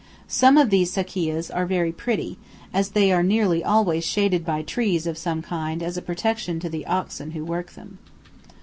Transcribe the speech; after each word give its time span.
Some 0.27 0.57
of 0.57 0.71
these 0.71 0.91
"sakias" 0.91 1.51
are 1.53 1.67
very 1.67 1.91
pretty, 1.91 2.39
as 2.73 2.89
they 2.89 3.11
are 3.11 3.21
nearly 3.21 3.63
always 3.63 4.03
shaded 4.03 4.43
by 4.43 4.63
trees 4.63 5.05
of 5.05 5.15
some 5.15 5.43
kind 5.43 5.83
as 5.83 5.95
a 5.95 6.01
protection 6.01 6.59
to 6.61 6.69
the 6.69 6.87
oxen 6.87 7.33
who 7.37 7.45
work 7.45 7.73
them. 7.73 7.99